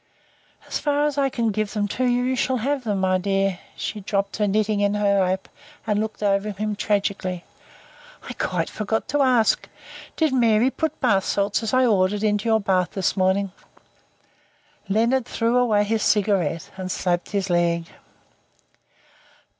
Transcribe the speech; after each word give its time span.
"As 0.67 0.79
far 0.79 1.05
as 1.05 1.15
I 1.19 1.29
can 1.29 1.51
give 1.51 1.73
them 1.73 1.87
you 1.99 2.35
shall 2.35 2.57
have 2.57 2.85
them. 2.85 3.01
My 3.01 3.19
dear" 3.19 3.59
she 3.77 3.99
dropped 3.99 4.37
her 4.37 4.47
knitting 4.47 4.79
in 4.79 4.95
her 4.95 5.19
lap 5.19 5.47
and 5.85 5.99
looked 5.99 6.23
over 6.23 6.49
at 6.49 6.57
him 6.57 6.75
tragically 6.75 7.43
"I 8.27 8.33
quite 8.33 8.67
forgot 8.67 9.07
to 9.09 9.21
ask. 9.21 9.69
Did 10.17 10.33
Mary 10.33 10.71
put 10.71 10.99
bath 11.01 11.25
salts, 11.25 11.61
as 11.61 11.71
I 11.71 11.85
ordered, 11.85 12.23
into 12.23 12.49
your 12.49 12.59
bath 12.59 12.93
this 12.93 13.15
morning?" 13.15 13.51
Leonard 14.89 15.27
threw 15.27 15.55
away 15.55 15.83
his 15.83 16.01
cigarette 16.01 16.71
and 16.77 16.91
slapped 16.91 17.29
his 17.29 17.51
leg. 17.51 17.85